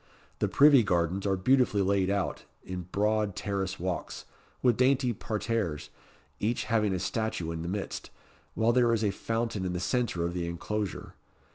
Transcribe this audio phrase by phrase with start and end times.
[0.39, 4.25] The Privy Gardens are beautifully laid out in broad terrace walks,
[4.63, 5.91] with dainty parterres,
[6.39, 8.09] each having a statue in the midst,
[8.55, 11.13] while there is a fountain in the centre of the inclosure.